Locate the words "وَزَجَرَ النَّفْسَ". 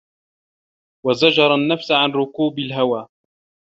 1.05-1.91